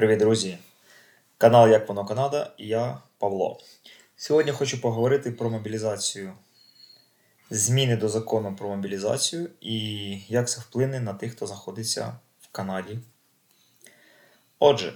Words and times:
Привіт, 0.00 0.18
друзі! 0.18 0.58
Канал 1.38 1.68
Як 1.70 1.88
воно 1.88 2.04
Канада 2.04 2.52
і 2.58 2.66
я 2.66 2.98
Павло. 3.18 3.60
Сьогодні 4.16 4.52
хочу 4.52 4.80
поговорити 4.80 5.30
про 5.30 5.50
мобілізацію, 5.50 6.32
зміни 7.50 7.96
до 7.96 8.08
закону 8.08 8.56
про 8.56 8.68
мобілізацію 8.68 9.50
і 9.60 9.76
як 10.28 10.48
це 10.48 10.60
вплине 10.60 11.00
на 11.00 11.14
тих, 11.14 11.32
хто 11.32 11.46
знаходиться 11.46 12.18
в 12.40 12.48
Канаді. 12.52 12.98
Отже, 14.58 14.92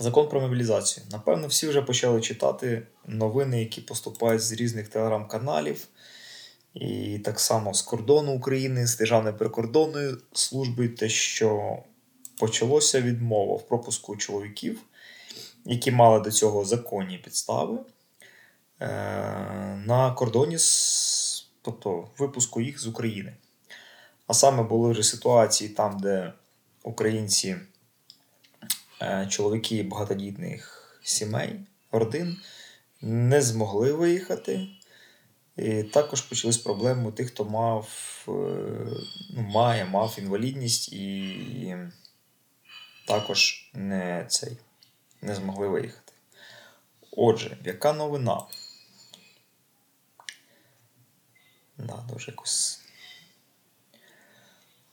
закон 0.00 0.28
про 0.28 0.40
мобілізацію. 0.40 1.06
Напевно, 1.12 1.46
всі 1.46 1.68
вже 1.68 1.82
почали 1.82 2.20
читати 2.20 2.86
новини, 3.06 3.60
які 3.60 3.80
поступають 3.80 4.42
з 4.42 4.52
різних 4.52 4.88
телеграм-каналів. 4.88 5.88
І 6.74 7.18
так 7.18 7.40
само 7.40 7.74
з 7.74 7.82
кордону 7.82 8.32
України, 8.32 8.86
з 8.86 8.96
Державної 8.96 9.36
прикордонної 9.36 10.14
служби, 10.32 10.88
те, 10.88 11.08
що 11.08 11.78
почалося 12.42 13.00
відмова 13.00 13.56
в 13.56 13.68
пропуску 13.68 14.16
чоловіків, 14.16 14.80
які 15.64 15.90
мали 15.90 16.20
до 16.20 16.30
цього 16.30 16.64
законні 16.64 17.18
підстави, 17.18 17.78
е, 18.80 18.86
на 19.86 20.12
кордоні, 20.12 20.58
з, 20.58 21.48
тобто 21.62 22.08
випуску 22.18 22.60
їх 22.60 22.80
з 22.80 22.86
України. 22.86 23.36
А 24.26 24.34
саме 24.34 24.62
були 24.62 24.90
вже 24.90 25.02
ситуації 25.02 25.70
там, 25.70 26.00
де 26.00 26.32
українці, 26.82 27.56
е, 29.02 29.26
чоловіки 29.30 29.82
багатодітних 29.82 30.98
сімей, 31.02 31.60
родин 31.92 32.36
не 33.00 33.42
змогли 33.42 33.92
виїхати. 33.92 34.68
І 35.56 35.82
також 35.82 36.20
почались 36.20 36.58
проблеми 36.58 37.08
у 37.08 37.12
тих, 37.12 37.28
хто 37.28 37.44
мав, 37.44 37.88
е, 38.28 38.32
ну, 39.36 39.42
має, 39.42 39.84
мав 39.84 40.16
інвалідність 40.18 40.92
і 40.92 41.76
також 43.06 43.70
не 43.74 44.26
цей, 44.28 44.56
не 45.22 45.34
змогли 45.34 45.68
виїхати. 45.68 46.12
Отже, 47.10 47.56
яка 47.64 47.92
новина? 47.92 48.42
Да, 51.78 52.04
дуже 52.12 52.30
якось. 52.30 52.80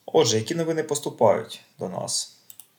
Отже, 0.05 0.37
які 0.37 0.55
новини 0.55 0.83
поступають 0.83 1.61
до 1.79 1.89
нас? 1.89 2.37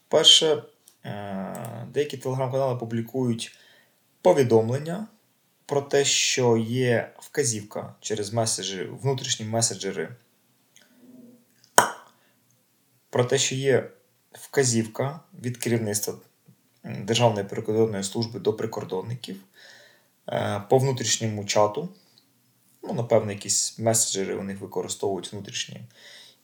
Перше, 0.09 0.63
е, 1.05 1.87
деякі 1.89 2.17
телеграм-канали 2.17 2.79
публікують 2.79 3.59
повідомлення 4.23 5.07
про 5.67 5.83
те, 5.83 6.05
що 6.05 6.57
є 6.57 7.13
вказівка 7.19 7.95
через 8.01 8.33
меседжі, 8.33 8.85
внутрішні 8.85 9.47
меседжери. 9.47 10.17
Про 13.11 13.25
те, 13.25 13.39
що 13.39 13.55
є 13.55 13.91
вказівка 14.33 15.21
від 15.43 15.57
керівництва 15.57 16.15
Державної 16.85 17.47
прикордонної 17.47 18.05
служби 18.05 18.41
до 18.41 18.53
прикордонників 18.53 19.37
е, 20.29 20.63
по 20.71 20.79
внутрішньому 20.79 21.45
чату. 21.45 21.89
Ну, 22.83 22.93
напевно, 22.93 23.33
якісь 23.33 23.79
меседжери 23.79 24.35
у 24.35 24.43
них 24.43 24.61
використовують 24.61 25.33
внутрішні. 25.33 25.81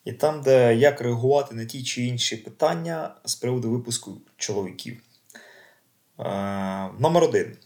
І 0.04 0.12
там, 0.12 0.42
де 0.42 0.74
як 0.74 1.00
реагувати 1.00 1.54
на 1.54 1.64
ті 1.64 1.84
чи 1.84 2.02
інші 2.02 2.36
питання 2.36 3.14
з 3.24 3.34
приводу 3.34 3.70
випуску 3.70 4.20
чоловіків. 4.36 5.02
Е, 6.18 6.24
номер 6.98 7.24
один. 7.24 7.56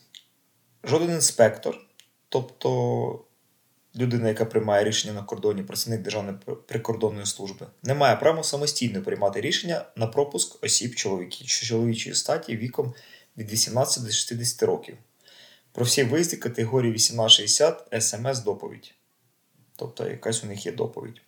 Жоден 0.84 1.10
інспектор, 1.10 1.80
тобто 2.28 3.24
людина, 3.96 4.28
яка 4.28 4.44
приймає 4.44 4.84
рішення 4.84 5.14
на 5.14 5.22
кордоні, 5.22 5.62
працівник 5.62 6.02
Державної 6.02 6.36
прикордонної 6.66 7.26
служби, 7.26 7.66
не 7.82 7.94
має 7.94 8.16
права 8.16 8.42
самостійно 8.42 9.02
приймати 9.02 9.40
рішення 9.40 9.84
на 9.96 10.06
пропуск 10.06 10.64
осіб 10.64 10.94
чоловіків, 10.94 11.46
чи 11.46 11.66
чоловічої 11.66 12.14
статі 12.14 12.56
віком 12.56 12.94
від 13.36 13.50
18 13.50 14.04
до 14.04 14.10
60 14.10 14.62
років. 14.62 14.96
Про 15.72 15.84
всі 15.84 16.02
виїзди 16.02 16.36
категорії 16.36 16.90
1860 16.90 18.02
смс-доповідь. 18.02 18.94
Тобто, 19.76 20.08
якась 20.08 20.44
у 20.44 20.46
них 20.46 20.66
є 20.66 20.72
доповідь. 20.72 21.20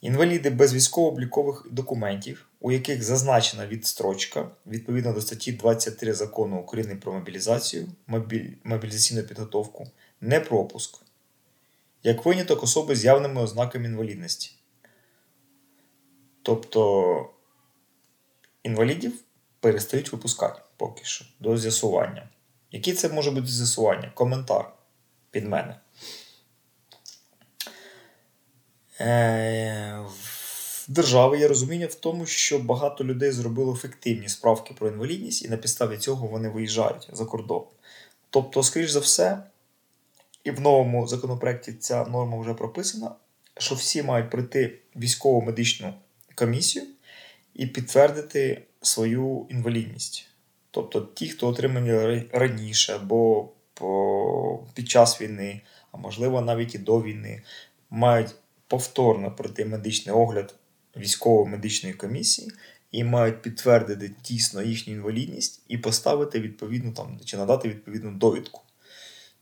Інваліди 0.00 0.50
без 0.50 0.74
військово-облікових 0.74 1.66
документів, 1.70 2.48
у 2.60 2.72
яких 2.72 3.02
зазначена 3.02 3.66
відстрочка 3.66 4.50
відповідно 4.66 5.12
до 5.12 5.20
статті 5.20 5.52
23 5.52 6.14
закону 6.14 6.58
України 6.58 6.96
про 6.96 7.12
мобілізацію, 7.12 7.88
мобіль... 8.06 8.50
мобілізаційну 8.64 9.22
підготовку, 9.22 9.86
не 10.20 10.40
пропуск, 10.40 11.03
як 12.04 12.24
виняток 12.24 12.62
особи 12.62 12.96
з 12.96 13.04
явними 13.04 13.42
ознаками 13.42 13.84
інвалідності. 13.84 14.50
Тобто 16.42 17.30
інвалідів 18.62 19.12
перестають 19.60 20.12
випускати 20.12 20.60
поки 20.76 21.04
що 21.04 21.24
до 21.40 21.58
з'ясування. 21.58 22.28
Які 22.70 22.92
це 22.92 23.08
може 23.08 23.30
бути 23.30 23.46
з'ясування? 23.46 24.12
Коментар 24.14 24.72
під 25.30 25.44
мене. 25.48 25.80
Е, 29.00 30.04
в 30.08 30.84
держави 30.88 31.38
є 31.38 31.48
розуміння 31.48 31.86
в 31.86 31.94
тому, 31.94 32.26
що 32.26 32.58
багато 32.58 33.04
людей 33.04 33.30
зробило 33.32 33.76
фіктивні 33.76 34.28
справки 34.28 34.74
про 34.74 34.88
інвалідність, 34.88 35.44
і 35.44 35.48
на 35.48 35.56
підставі 35.56 35.96
цього 35.96 36.26
вони 36.26 36.48
виїжджають 36.48 37.08
за 37.12 37.24
кордон. 37.24 37.64
Тобто, 38.30 38.62
скоріш 38.62 38.90
за 38.90 39.00
все, 39.00 39.42
і 40.44 40.50
в 40.50 40.60
новому 40.60 41.06
законопроекті 41.06 41.72
ця 41.72 42.04
норма 42.04 42.38
вже 42.38 42.54
прописана, 42.54 43.14
що 43.58 43.74
всі 43.74 44.02
мають 44.02 44.30
пройти 44.30 44.78
військово 44.96 45.40
медичну 45.40 45.94
комісію 46.34 46.84
і 47.54 47.66
підтвердити 47.66 48.62
свою 48.82 49.46
інвалідність. 49.50 50.28
Тобто 50.70 51.00
ті, 51.00 51.28
хто 51.28 51.48
отримані 51.48 52.22
раніше 52.32 52.94
або 52.94 53.48
під 54.74 54.88
час 54.88 55.20
війни, 55.20 55.60
а 55.92 55.96
можливо 55.96 56.40
навіть 56.40 56.74
і 56.74 56.78
до 56.78 57.02
війни, 57.02 57.42
мають 57.90 58.34
повторно 58.68 59.30
пройти 59.30 59.64
медичний 59.64 60.14
огляд 60.14 60.54
військово-медичної 60.96 61.94
комісії 61.94 62.52
і 62.90 63.04
мають 63.04 63.42
підтвердити 63.42 64.10
дійсно 64.24 64.62
їхню 64.62 64.92
інвалідність 64.92 65.62
і 65.68 65.78
поставити 65.78 66.40
відповідну 66.40 66.92
там 66.92 67.20
чи 67.24 67.36
надати 67.36 67.68
відповідну 67.68 68.10
довідку. 68.10 68.63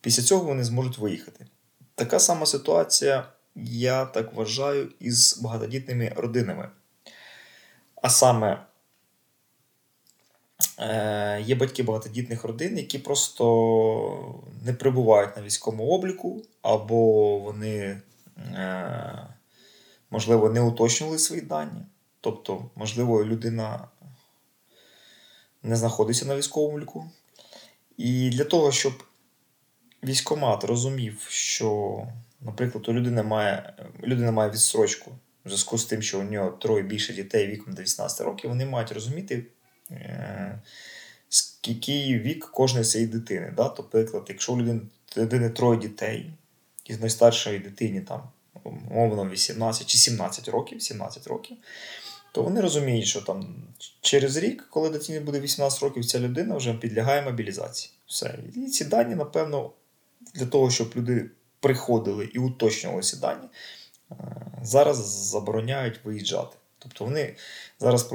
Після 0.02 0.22
цього 0.22 0.44
вони 0.44 0.64
зможуть 0.64 0.98
виїхати. 0.98 1.46
Така 1.94 2.18
сама 2.18 2.46
ситуація, 2.46 3.26
я 3.56 4.04
так 4.04 4.34
вважаю, 4.34 4.90
із 5.00 5.40
багатодітними 5.42 6.12
родинами. 6.16 6.68
А 8.02 8.10
саме 8.10 8.66
е, 10.78 11.42
є 11.46 11.54
батьки 11.54 11.82
багатодітних 11.82 12.44
родин, 12.44 12.78
які 12.78 12.98
просто 12.98 14.42
не 14.64 14.72
прибувають 14.72 15.36
на 15.36 15.42
військовому 15.42 15.88
обліку, 15.88 16.42
або 16.62 17.38
вони, 17.38 18.00
е, 18.38 19.26
можливо, 20.10 20.50
не 20.50 20.60
уточнювали 20.60 21.18
свої 21.18 21.42
дані. 21.42 21.82
Тобто, 22.20 22.70
можливо, 22.76 23.24
людина 23.24 23.88
не 25.62 25.76
знаходиться 25.76 26.26
на 26.26 26.36
військовому 26.36 26.74
обліку. 26.74 27.10
І 27.96 28.30
для 28.30 28.44
того, 28.44 28.72
щоб 28.72 28.92
військомат 30.04 30.64
розумів, 30.64 31.26
що, 31.28 32.02
наприклад, 32.40 32.88
у 32.88 32.92
людини 32.92 33.22
має 33.22 33.74
людина 34.02 34.32
має 34.32 34.50
відстрочку 34.50 35.10
в 35.44 35.48
зв'язку 35.48 35.78
з 35.78 35.84
тим, 35.84 36.02
що 36.02 36.20
у 36.20 36.22
нього 36.22 36.50
троє 36.50 36.82
більше 36.82 37.12
дітей 37.12 37.46
віком 37.46 37.74
до 37.74 37.82
18 37.82 38.20
років, 38.20 38.50
вони 38.50 38.66
мають 38.66 38.92
розуміти, 38.92 39.46
е, 39.90 40.60
який 41.64 42.18
вік 42.18 42.50
кожної 42.50 42.84
цієї 42.84 43.10
дитини. 43.10 43.52
Да? 43.56 43.68
Тобто, 43.68 43.98
наприклад, 43.98 44.24
якщо 44.28 44.52
у 44.52 44.58
людини, 44.58 44.80
людини 45.16 45.50
троє 45.50 45.80
дітей, 45.80 46.30
і 46.84 46.94
з 46.94 47.00
найстаршої 47.00 47.58
дитині 47.58 48.00
там, 48.00 48.22
умовно 48.90 49.30
18 49.30 49.86
чи 49.86 49.98
17 49.98 50.48
років, 50.48 50.82
17 50.82 51.26
років, 51.26 51.56
то 52.32 52.42
вони 52.42 52.60
розуміють, 52.60 53.06
що 53.06 53.20
там 53.20 53.54
через 54.00 54.36
рік, 54.36 54.66
коли 54.70 54.90
дитині 54.90 55.20
буде 55.20 55.40
18 55.40 55.82
років, 55.82 56.04
ця 56.04 56.20
людина 56.20 56.56
вже 56.56 56.74
підлягає 56.74 57.22
мобілізації. 57.22 57.92
Все. 58.06 58.38
І 58.56 58.66
ці 58.66 58.84
дані, 58.84 59.14
напевно, 59.14 59.70
для 60.34 60.46
того, 60.46 60.70
щоб 60.70 60.92
люди 60.96 61.30
приходили 61.60 62.24
і 62.24 62.38
уточнювали 62.38 63.02
ці 63.02 63.16
дані, 63.16 63.48
е, 64.10 64.14
зараз 64.62 65.28
забороняють 65.30 66.00
виїжджати. 66.04 66.56
Тобто 66.78 67.04
вони 67.04 67.36
зараз 67.80 68.10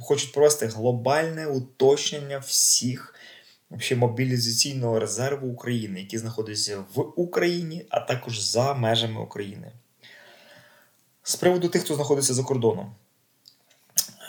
хочуть 0.00 0.32
провести 0.32 0.66
глобальне 0.66 1.46
уточнення 1.46 2.38
всіх 2.38 3.14
мобілізаційного 3.96 5.00
резерву 5.00 5.48
України, 5.48 6.00
які 6.00 6.18
знаходяться 6.18 6.84
в 6.94 7.00
Україні, 7.16 7.86
а 7.88 8.00
також 8.00 8.40
за 8.40 8.74
межами 8.74 9.20
України. 9.20 9.72
З 11.22 11.36
приводу 11.36 11.68
тих, 11.68 11.82
хто 11.82 11.94
знаходиться 11.94 12.34
за 12.34 12.42
кордоном, 12.42 12.94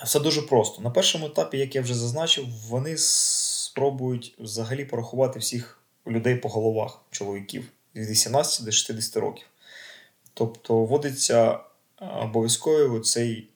все 0.03 0.19
дуже 0.19 0.41
просто. 0.41 0.81
На 0.81 0.89
першому 0.89 1.25
етапі, 1.25 1.57
як 1.57 1.75
я 1.75 1.81
вже 1.81 1.95
зазначив, 1.95 2.47
вони 2.67 2.95
спробують 2.97 4.35
взагалі 4.39 4.85
порахувати 4.85 5.39
всіх 5.39 5.79
людей 6.07 6.35
по 6.35 6.49
головах 6.49 7.01
чоловіків 7.11 7.71
від 7.95 8.09
18 8.09 8.65
до 8.65 8.71
60 8.71 9.17
років. 9.17 9.47
Тобто 10.33 10.85
вводиться 10.85 11.59
обов'язково 11.99 12.99
цей 12.99 13.49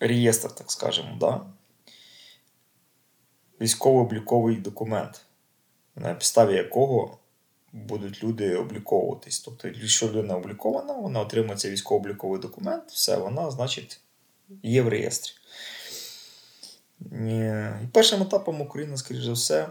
реєстр, 0.00 0.54
так 0.54 0.70
скажемо. 0.70 1.16
Да? 1.20 1.46
військово-обліковий 3.60 4.56
документ, 4.56 5.20
на 5.96 6.14
підставі 6.14 6.54
якого 6.54 7.18
будуть 7.72 8.24
люди 8.24 8.56
обліковуватись. 8.56 9.40
Тобто, 9.40 9.68
якщо 9.68 10.08
людина 10.08 10.36
облікована, 10.36 10.92
вона 10.92 11.20
отримує 11.20 11.56
цей 11.56 11.70
військово-обліковий 11.70 12.40
документ, 12.40 12.84
все, 12.88 13.16
вона, 13.16 13.50
значить, 13.50 14.00
є 14.62 14.82
в 14.82 14.88
реєстрі. 14.88 15.32
І 17.00 17.52
першим 17.92 18.22
етапом 18.22 18.60
Україна, 18.60 18.96
скоріш 18.96 19.24
за 19.24 19.32
все, 19.32 19.68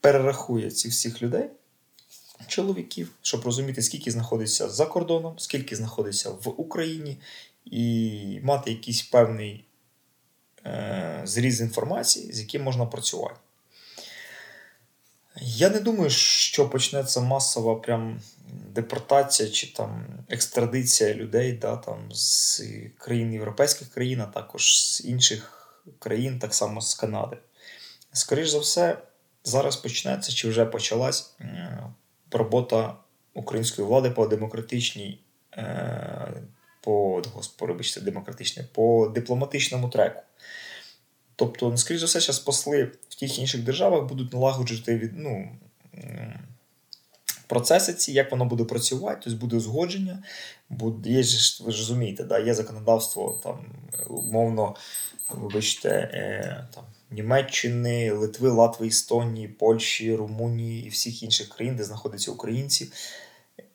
перерахує 0.00 0.70
цих 0.70 0.92
всіх 0.92 1.22
людей, 1.22 1.50
чоловіків, 2.46 3.10
щоб 3.22 3.44
розуміти, 3.44 3.82
скільки 3.82 4.10
знаходиться 4.10 4.68
за 4.68 4.86
кордоном, 4.86 5.38
скільки 5.38 5.76
знаходиться 5.76 6.30
в 6.30 6.60
Україні, 6.60 7.16
і 7.64 8.40
мати 8.42 8.70
якийсь 8.70 9.02
певний 9.02 9.64
е, 10.66 11.20
зріз 11.24 11.60
інформації, 11.60 12.32
з 12.32 12.40
яким 12.40 12.62
можна 12.62 12.86
працювати. 12.86 13.36
Я 15.40 15.70
не 15.70 15.80
думаю, 15.80 16.10
що 16.10 16.68
почнеться 16.68 17.20
масова 17.20 17.74
прям 17.74 18.20
депортація 18.74 19.50
чи 19.50 19.72
там 19.72 20.06
екстрадиція 20.28 21.14
людей 21.14 21.52
да, 21.52 21.76
там, 21.76 22.12
з 22.12 22.62
країн 22.98 23.32
європейських 23.32 23.88
країн, 23.88 24.20
а 24.20 24.26
також 24.26 24.84
з 24.84 25.04
інших 25.04 25.54
країн, 25.98 26.38
так 26.38 26.54
само 26.54 26.80
з 26.80 26.94
Канади. 26.94 27.36
Скоріше 28.12 28.50
за 28.50 28.58
все, 28.58 28.98
зараз 29.44 29.76
почнеться 29.76 30.32
чи 30.32 30.48
вже 30.48 30.64
почалась 30.64 31.36
робота 32.30 32.96
української 33.34 33.88
влади 33.88 34.10
по 34.10 34.26
демократичній, 34.26 35.20
е, 35.56 36.42
по 36.80 37.22
вибачте, 37.60 38.00
демократичній, 38.00 38.64
по 38.72 39.12
дипломатичному 39.14 39.88
треку. 39.88 40.22
Тобто, 41.36 41.76
скоріш 41.76 42.00
за 42.00 42.06
все, 42.06 42.20
зараз 42.20 42.38
посли 42.38 42.84
в 43.08 43.14
тих 43.14 43.38
інших 43.38 43.62
державах 43.62 44.04
будуть 44.04 44.32
налагоджувати 44.32 45.10
ну, 45.16 45.48
процеси 47.46 47.94
ці, 47.94 48.12
як 48.12 48.30
воно 48.30 48.44
буде 48.44 48.64
працювати, 48.64 49.20
тобто 49.24 49.38
буде 49.38 49.56
узгодження. 49.56 50.22
Буде, 50.68 51.10
є 51.10 51.22
ж, 51.22 51.64
ви 51.64 51.72
ж 51.72 51.78
розумієте, 51.78 52.24
да, 52.24 52.38
є 52.38 52.54
законодавство 52.54 53.40
там, 53.42 53.58
умовно, 54.08 54.76
вибачте, 55.30 55.88
е, 55.90 56.66
там, 56.74 56.84
Німеччини, 57.10 58.12
Литви, 58.12 58.50
Латви, 58.50 58.86
Естонії, 58.86 59.48
Польщі, 59.48 60.14
Румунії 60.14 60.86
і 60.86 60.88
всіх 60.88 61.22
інших 61.22 61.48
країн, 61.48 61.76
де 61.76 61.84
знаходяться 61.84 62.30
українці. 62.30 62.92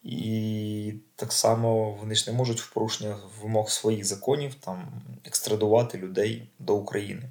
І 0.03 0.93
так 1.15 1.33
само 1.33 1.91
вони 1.91 2.15
ж 2.15 2.31
не 2.31 2.37
можуть 2.37 2.61
в 2.61 2.73
порушення 2.73 3.19
вимог 3.41 3.69
своїх 3.69 4.05
законів 4.05 4.55
там 4.55 5.01
екстрадувати 5.25 5.97
людей 5.97 6.49
до 6.59 6.75
України. 6.75 7.23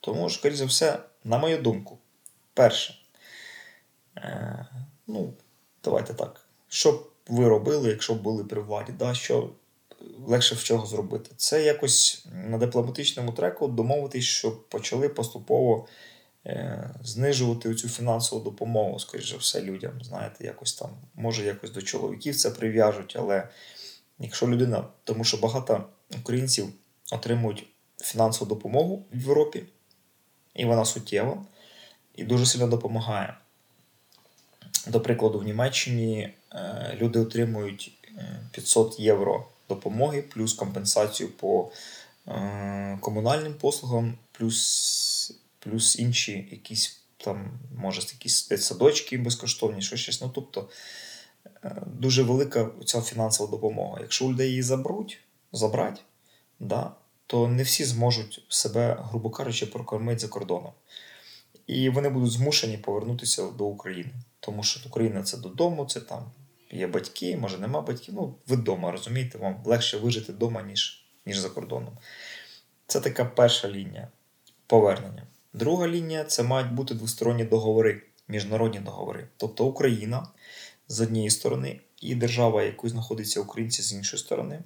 Тому, 0.00 0.30
скоріш 0.30 0.56
за 0.56 0.64
все, 0.64 0.98
на 1.24 1.38
мою 1.38 1.62
думку, 1.62 1.98
перше, 2.54 2.94
е, 4.16 4.66
ну, 5.06 5.32
давайте 5.84 6.14
так, 6.14 6.46
що 6.68 6.92
б 6.92 7.10
ви 7.28 7.48
робили, 7.48 7.90
якщо 7.90 8.14
б 8.14 8.22
були 8.22 8.44
при 8.44 8.60
владі, 8.60 8.92
да, 8.98 9.14
що 9.14 9.50
легше 10.26 10.54
в 10.54 10.62
чого 10.62 10.86
зробити? 10.86 11.30
Це 11.36 11.62
якось 11.62 12.26
на 12.48 12.58
дипломатичному 12.58 13.32
треку 13.32 13.68
домовитись, 13.68 14.24
щоб 14.24 14.68
почали 14.68 15.08
поступово 15.08 15.86
е, 16.46 16.90
знижувати 17.04 17.74
цю 17.74 17.88
фінансову 17.88 18.44
допомогу, 18.44 18.98
скоріш 18.98 19.34
все, 19.34 19.62
людям. 19.62 19.92
Знаєте, 20.02 20.44
якось 20.44 20.74
там, 20.74 20.90
може, 21.14 21.44
якось 21.44 21.70
до 21.70 21.82
чоловіків 21.82 22.36
це 22.36 22.50
прив'яжуть, 22.50 23.16
але 23.18 23.48
якщо 24.18 24.48
людина, 24.48 24.84
тому 25.04 25.24
що 25.24 25.36
багато 25.36 25.84
українців 26.20 26.68
отримують 27.12 27.66
фінансову 28.02 28.48
допомогу 28.48 29.04
в 29.12 29.20
Європі 29.20 29.64
і 30.54 30.64
вона 30.64 30.84
суттєва 30.84 31.44
і 32.16 32.24
дуже 32.24 32.46
сильно 32.46 32.66
допомагає. 32.66 33.34
До 34.86 35.00
прикладу, 35.00 35.38
в 35.38 35.44
Німеччині 35.44 36.34
е, 36.52 36.96
люди 37.00 37.18
отримують 37.18 37.92
500 38.50 38.96
е, 38.98 39.02
євро 39.02 39.46
допомоги, 39.74 40.22
плюс 40.22 40.52
компенсацію 40.52 41.28
по 41.28 41.70
е, 42.28 42.98
комунальним 43.00 43.54
послугам, 43.54 44.18
плюс 44.32 45.36
плюс 45.58 45.98
інші 45.98 46.48
якісь 46.50 47.00
там, 47.16 47.58
може, 47.76 48.00
якісь 48.00 48.48
садочки 48.56 49.18
безкоштовні, 49.18 49.82
що 49.82 49.96
щось. 49.96 50.20
Ну, 50.20 50.30
тобто 50.34 50.68
дуже 51.86 52.22
велика 52.22 52.70
ця 52.84 53.00
фінансова 53.00 53.50
допомога. 53.50 53.98
Якщо 54.00 54.26
у 54.26 54.32
людей 54.32 54.48
її 54.48 54.62
забруть, 54.62 55.20
забрать, 55.52 56.04
да, 56.60 56.92
то 57.26 57.48
не 57.48 57.62
всі 57.62 57.84
зможуть 57.84 58.44
себе, 58.48 58.98
грубо 59.00 59.30
кажучи, 59.30 59.66
прокормити 59.66 60.18
за 60.18 60.28
кордоном. 60.28 60.72
І 61.66 61.90
вони 61.90 62.08
будуть 62.08 62.32
змушені 62.32 62.78
повернутися 62.78 63.50
до 63.50 63.64
України. 63.64 64.10
Тому 64.40 64.62
що 64.62 64.80
Україна 64.88 65.22
це 65.22 65.36
додому, 65.36 65.86
це 65.86 66.00
там 66.00 66.30
є 66.70 66.86
батьки, 66.86 67.36
може 67.36 67.58
нема 67.58 67.80
батьків. 67.80 68.14
Ну, 68.14 68.34
ви 68.46 68.56
вдома, 68.56 68.90
розумієте, 68.90 69.38
вам 69.38 69.62
легше 69.64 69.96
вижити 69.96 70.32
вдома, 70.32 70.62
ніж, 70.62 71.04
ніж 71.26 71.38
за 71.38 71.48
кордоном. 71.48 71.98
Це 72.86 73.00
така 73.00 73.24
перша 73.24 73.68
лінія 73.68 74.08
повернення. 74.66 75.26
Друга 75.52 75.88
лінія 75.88 76.24
це 76.24 76.42
мають 76.42 76.72
бути 76.72 76.94
двосторонні 76.94 77.44
договори, 77.44 78.02
міжнародні 78.28 78.80
договори. 78.80 79.28
Тобто 79.36 79.66
Україна 79.66 80.28
з 80.88 81.00
однієї 81.00 81.30
сторони 81.30 81.80
і 82.00 82.14
держава, 82.14 82.62
яку 82.62 82.88
знаходиться 82.88 83.40
українці 83.40 83.82
з 83.82 83.92
іншої 83.92 84.20
сторони 84.20 84.62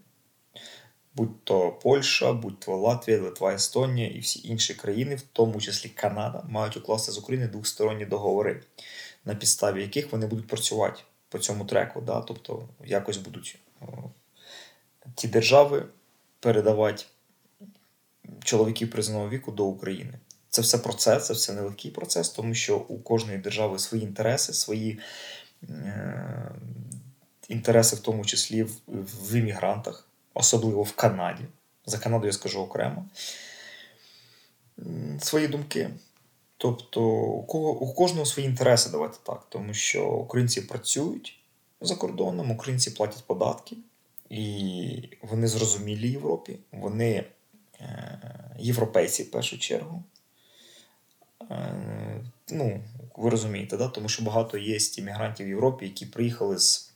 будь 1.14 1.44
то 1.44 1.72
Польща, 1.72 2.32
будь 2.32 2.60
то 2.60 2.76
Латвія, 2.76 3.20
Литва, 3.20 3.54
Естонія 3.54 4.08
і 4.08 4.18
всі 4.18 4.48
інші 4.48 4.74
країни, 4.74 5.14
в 5.14 5.22
тому 5.22 5.60
числі 5.60 5.88
Канада, 5.88 6.44
мають 6.48 6.76
укласти 6.76 7.12
з 7.12 7.18
України 7.18 7.48
двосторонні 7.48 8.06
договори, 8.06 8.62
на 9.24 9.34
підставі 9.34 9.82
яких 9.82 10.12
вони 10.12 10.26
будуть 10.26 10.46
працювати 10.46 11.00
по 11.29 11.38
цьому 11.38 11.65
треку. 11.65 12.00
Да? 12.00 12.21
Тобто 12.21 12.69
якось 12.85 13.17
будуть 13.17 13.59
ті 15.15 15.29
держави 15.29 15.87
передавати 16.41 17.05
чоловіків 18.44 18.91
призовного 18.91 19.29
віку 19.29 19.53
до 19.53 19.65
України. 19.65 20.19
Це 20.49 20.62
все 20.62 20.79
процес, 20.79 21.26
це 21.26 21.32
все 21.32 21.53
нелегкий 21.53 21.91
процес, 21.91 22.29
тому 22.29 22.55
що 22.55 22.79
у 22.79 22.99
кожної 22.99 23.38
держави 23.38 23.79
свої 23.79 24.05
інтереси, 24.05 24.53
свої 24.53 24.99
е, 25.69 26.50
інтереси, 27.49 27.97
в 27.97 28.00
тому 28.00 28.25
числі 28.25 28.62
в, 28.62 28.81
в 28.87 29.35
іммігрантах 29.35 30.09
особливо 30.35 30.82
в 30.82 30.93
Канаді. 30.93 31.44
За 31.87 31.99
Канаду 31.99 32.26
я 32.26 32.32
скажу 32.32 32.61
окремо 32.61 33.09
свої 35.21 35.49
думки. 35.49 35.90
Тобто, 36.64 37.02
у 37.02 37.42
кого, 37.42 37.71
у 37.71 37.94
кожного 37.94 38.26
свої 38.26 38.49
інтереси, 38.49 38.90
давайте 38.90 39.18
так, 39.23 39.47
тому 39.49 39.75
що 39.75 40.09
українці 40.09 40.61
працюють 40.61 41.38
за 41.80 41.97
кордоном, 41.97 42.50
українці 42.50 42.90
платять 42.90 43.26
податки, 43.26 43.76
і 44.30 45.09
вони 45.23 45.49
зрозумілі 45.49 46.11
Європі, 46.11 46.59
вони 46.73 47.25
е, 47.80 48.18
європейці 48.59 49.23
в 49.23 49.30
першу 49.30 49.59
чергу. 49.59 50.02
Е, 51.50 52.25
ну, 52.50 52.80
Ви 53.16 53.30
розумієте, 53.30 53.76
да? 53.76 53.88
тому 53.88 54.09
що 54.09 54.25
багато 54.25 54.59
є 54.59 54.78
іммігрантів 54.99 55.47
в 55.47 55.49
Європі, 55.49 55.85
які 55.85 56.06
приїхали 56.06 56.59
з 56.59 56.92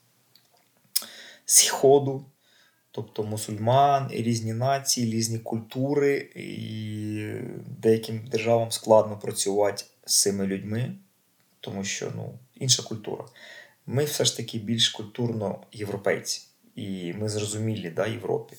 Сходу, 1.44 2.24
Тобто 2.98 3.22
мусульман, 3.22 4.10
і 4.12 4.22
різні 4.22 4.52
нації, 4.52 5.12
різні 5.12 5.38
культури, 5.38 6.30
і 6.34 7.32
деяким 7.78 8.26
державам 8.30 8.70
складно 8.70 9.18
працювати 9.18 9.84
з 10.06 10.20
цими 10.20 10.46
людьми, 10.46 10.94
тому 11.60 11.84
що 11.84 12.12
ну, 12.16 12.38
інша 12.54 12.82
культура. 12.82 13.24
Ми 13.86 14.04
все 14.04 14.24
ж 14.24 14.36
таки 14.36 14.58
більш 14.58 14.88
культурно 14.88 15.60
європейці, 15.72 16.42
і 16.74 17.12
ми 17.12 17.28
зрозумілі 17.28 17.90
да, 17.90 18.06
Європі. 18.06 18.56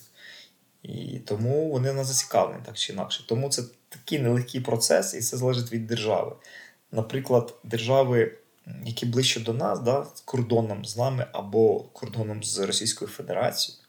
І 0.84 1.20
тому 1.20 1.72
вони 1.72 1.94
нас 1.94 2.08
зацікавлені 2.08 2.62
так 2.66 2.78
чи 2.78 2.94
інакше. 2.94 3.26
Тому 3.28 3.50
це 3.50 3.64
такий 3.90 4.20
нелегкий 4.20 4.62
процес, 4.62 5.14
і 5.14 5.22
це 5.22 5.38
залежить 5.38 5.72
від 5.72 5.88
держави. 5.88 6.36
Наприклад, 6.92 7.56
держави, 7.64 8.38
які 8.86 9.06
ближче 9.06 9.40
до 9.40 9.54
нас, 9.54 9.80
да, 9.80 10.08
кордоном 10.26 10.86
з 10.86 10.98
нами 10.98 11.28
або 11.32 11.80
кордоном 11.80 12.44
з 12.44 12.60
Російською 12.60 13.12
Федерацією 13.12 13.80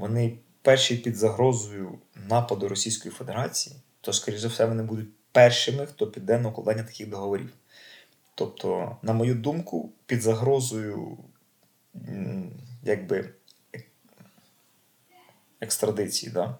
вони 0.00 0.38
перші 0.62 0.96
під 0.96 1.16
загрозою 1.16 1.98
нападу 2.28 2.68
Російської 2.68 3.12
Федерації, 3.12 3.76
то, 4.00 4.12
скоріш 4.12 4.40
за 4.40 4.48
все, 4.48 4.64
вони 4.64 4.82
будуть 4.82 5.08
першими, 5.32 5.86
хто 5.86 6.06
піде 6.06 6.38
на 6.38 6.48
укладання 6.48 6.82
таких 6.82 7.08
договорів. 7.08 7.50
Тобто, 8.34 8.96
на 9.02 9.12
мою 9.12 9.34
думку, 9.34 9.92
під 10.06 10.22
загрозою 10.22 11.18
якби 12.82 13.30
екстрадиції, 15.60 16.32
да? 16.32 16.58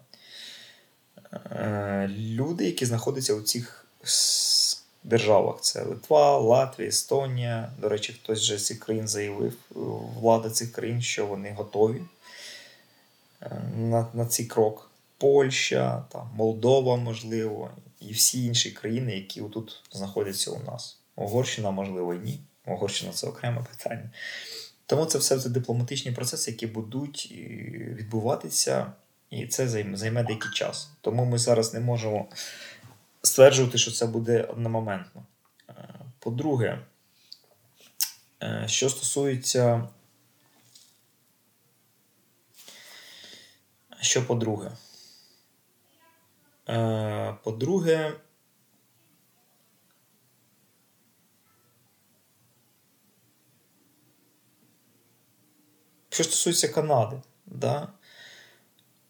Е, 1.33 2.11
люди, 2.19 2.65
які 2.65 2.87
знаходяться 2.87 3.35
у 3.35 3.41
цих 3.41 3.87
державах, 5.05 5.61
це 5.61 5.83
Литва, 5.83 6.39
Латвія, 6.39 6.89
Естонія. 6.89 7.73
До 7.79 7.89
речі, 7.89 8.13
хтось 8.13 8.41
вже 8.41 8.59
з 8.59 8.67
цих 8.67 8.81
країн 8.81 9.09
заявив, 9.09 9.55
влада 10.21 10.51
цих 10.51 10.73
країн, 10.73 11.03
що 11.03 11.27
вони 11.27 11.53
готові 11.53 12.03
на 13.77 14.07
на 14.15 14.27
цей 14.27 14.47
крок. 14.47 14.91
Польща, 15.19 16.05
там, 16.09 16.31
Молдова, 16.35 16.97
можливо, 16.97 17.71
і 18.01 18.13
всі 18.13 18.45
інші 18.45 18.71
країни, 18.71 19.15
які 19.15 19.41
тут 19.41 19.83
знаходяться 19.93 20.51
у 20.51 20.63
нас. 20.63 20.99
Угорщина, 21.17 21.71
можливо, 21.71 22.15
ні. 22.15 22.41
Угорщина 22.67 23.13
це 23.13 23.27
окреме 23.27 23.67
питання. 23.71 24.11
Тому 24.87 25.05
це 25.05 25.19
все 25.19 25.49
дипломатичні 25.49 26.13
процеси, 26.13 26.51
які 26.51 26.67
будуть 26.67 27.33
відбуватися, 27.77 28.93
і 29.31 29.47
це 29.47 29.69
займе 29.69 30.23
деякий 30.23 30.51
час. 30.55 30.91
Тому 31.01 31.25
ми 31.25 31.39
зараз 31.39 31.75
не 31.75 31.81
можемо 31.81 32.29
стверджувати, 33.23 33.79
що 33.79 33.91
це 33.91 34.07
буде 34.07 34.43
одномоментно. 34.43 35.23
Е, 35.69 35.75
по-друге, 36.19 36.79
е, 38.43 38.65
що 38.67 38.91
стосується. 38.91 39.89
Що 44.01 44.27
по-друге? 44.27 44.71
Е, 46.69 47.35
по-друге, 47.43 48.13
що 56.09 56.25
стосується 56.25 56.69
Канади, 56.69 57.21
да? 57.47 57.89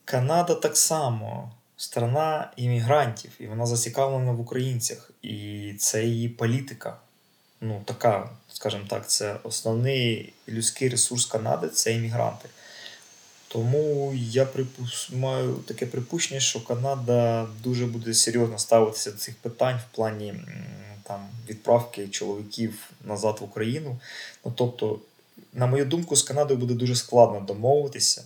Канада 0.04 0.54
так 0.54 0.76
само 0.76 1.52
страна 1.76 2.52
іммігрантів, 2.56 3.32
і 3.38 3.46
вона 3.46 3.66
зацікавлена 3.66 4.32
в 4.32 4.40
українцях. 4.40 5.10
І 5.22 5.74
це 5.78 6.04
її 6.04 6.28
політика. 6.28 6.96
Ну, 7.60 7.82
така, 7.84 8.30
скажімо 8.48 8.84
так, 8.88 9.10
це 9.10 9.36
основний 9.42 10.32
людський 10.48 10.88
ресурс 10.88 11.26
Канади 11.26 11.68
це 11.68 11.94
іммігранти. 11.94 12.48
Тому 13.52 14.12
я 14.14 14.44
припус... 14.44 15.10
маю 15.12 15.54
таке 15.54 15.86
припущення, 15.86 16.40
що 16.40 16.64
Канада 16.64 17.48
дуже 17.62 17.86
буде 17.86 18.14
серйозно 18.14 18.58
ставитися 18.58 19.10
до 19.10 19.18
цих 19.18 19.36
питань 19.36 19.76
в 19.76 19.96
плані 19.96 20.34
там, 21.02 21.28
відправки 21.48 22.08
чоловіків 22.08 22.90
назад 23.04 23.38
в 23.40 23.44
Україну. 23.44 23.98
Ну, 24.44 24.52
Тобто, 24.56 25.00
на 25.52 25.66
мою 25.66 25.84
думку, 25.84 26.16
з 26.16 26.22
Канадою 26.22 26.60
буде 26.60 26.74
дуже 26.74 26.94
складно 26.94 27.40
домовитися. 27.40 28.24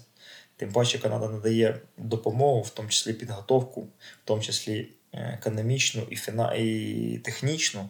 Тим 0.56 0.72
паче 0.72 0.98
Канада 0.98 1.28
надає 1.28 1.80
допомогу, 1.98 2.60
в 2.60 2.70
тому 2.70 2.88
числі 2.88 3.12
підготовку, 3.12 3.80
в 3.80 4.24
тому 4.24 4.42
числі 4.42 4.88
е, 5.12 5.38
економічну 5.40 6.02
і 6.10 6.16
фіна... 6.16 6.54
і 6.54 7.20
технічну, 7.24 7.88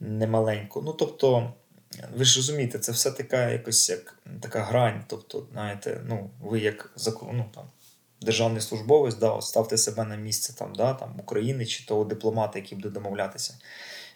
немаленьку. 0.00 0.82
Ну, 0.82 0.92
тобто, 0.92 1.52
ви 2.16 2.24
ж 2.24 2.36
розумієте, 2.36 2.78
це 2.78 2.92
все 2.92 3.10
така 3.10 3.50
якось 3.50 3.90
як 3.90 4.18
така 4.40 4.60
грань. 4.60 5.04
Тобто, 5.06 5.46
знаєте, 5.52 6.00
ну, 6.06 6.30
ви 6.40 6.60
як 6.60 6.92
ну, 7.32 7.50
там, 7.54 7.64
державний 8.20 8.60
службовець, 8.60 9.14
да, 9.14 9.40
ставте 9.40 9.78
себе 9.78 10.04
на 10.04 10.16
місце 10.16 10.52
там, 10.56 10.74
да, 10.74 10.94
там, 10.94 11.14
України 11.20 11.66
чи 11.66 11.86
того 11.86 12.04
дипломата, 12.04 12.58
який 12.58 12.78
буде 12.78 12.90
домовлятися. 12.90 13.58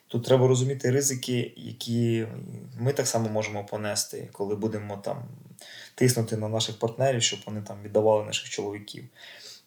Тут 0.09 0.25
треба 0.25 0.49
розуміти 0.49 0.91
ризики, 0.91 1.55
які 1.57 2.27
ми 2.79 2.93
так 2.93 3.07
само 3.07 3.29
можемо 3.29 3.65
понести, 3.65 4.29
коли 4.33 4.57
будемо 4.57 4.97
там 4.97 5.29
тиснути 5.95 6.37
на 6.37 6.49
наших 6.49 6.79
партнерів, 6.79 7.23
щоб 7.23 7.41
вони 7.47 7.63
там 7.63 7.83
віддавали 7.83 8.25
наших 8.25 8.51
чоловіків. 8.51 9.05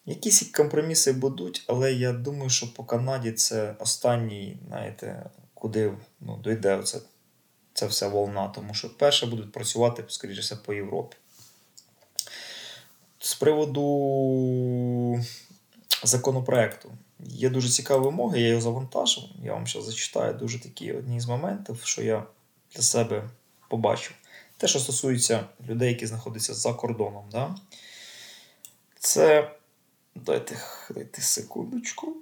Якісь 0.05 0.51
компроміси 0.51 1.11
будуть, 1.11 1.63
але 1.67 1.93
я 1.93 2.13
думаю, 2.13 2.49
що 2.49 2.73
по 2.73 2.83
Канаді 2.83 3.31
це 3.31 3.75
останній, 3.79 4.57
знаєте, 4.67 5.29
куди 5.53 5.93
ну, 6.19 6.37
дойде 6.37 6.75
оце, 6.75 6.99
ця 7.75 7.87
вся 7.87 8.07
волна, 8.07 8.47
тому 8.47 8.73
що 8.73 8.97
перше 8.97 9.25
будуть 9.25 9.51
працювати, 9.51 10.03
скоріше 10.07 10.41
все, 10.41 10.55
по 10.55 10.73
Європі. 10.73 11.17
З 13.19 13.33
приводу 13.33 15.23
законопроекту. 16.03 16.91
Є 17.19 17.49
дуже 17.49 17.69
цікаві 17.69 18.03
вимоги, 18.03 18.41
я 18.41 18.47
його 18.47 18.61
завантажив. 18.61 19.23
Я 19.43 19.53
вам 19.53 19.67
зараз 19.67 19.85
зачитаю 19.85 20.33
дуже 20.33 20.59
такі 20.59 20.93
одні 20.93 21.19
з 21.19 21.25
моментів, 21.25 21.81
що 21.83 22.03
я 22.03 22.23
для 22.75 22.81
себе 22.81 23.29
побачив. 23.69 24.13
Те, 24.57 24.67
що 24.67 24.79
стосується 24.79 25.45
людей, 25.67 25.89
які 25.89 26.07
знаходяться 26.07 26.53
за 26.53 26.73
кордоном. 26.73 27.25
Да? 27.31 27.55
Це. 28.99 29.51
Дайте 30.15 30.57
дайте 30.89 31.21
секундочку. 31.21 32.17